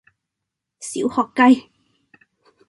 [0.79, 1.69] 小學雞